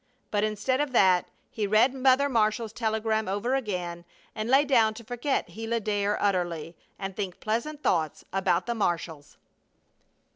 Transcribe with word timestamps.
But 0.31 0.43
instead 0.43 0.81
of 0.81 0.93
that 0.93 1.27
he 1.51 1.67
read 1.67 1.93
Mother 1.93 2.27
Marshall's 2.27 2.73
telegram 2.73 3.27
over 3.27 3.53
again, 3.53 4.03
and 4.33 4.49
lay 4.49 4.65
down 4.65 4.95
to 4.95 5.03
forget 5.03 5.53
Gila 5.53 5.79
Dare 5.79 6.19
utterly, 6.19 6.75
and 6.97 7.15
think 7.15 7.39
pleasant 7.39 7.83
thoughts 7.83 8.25
about 8.33 8.65
the 8.65 8.73
Marshalls. 8.73 9.37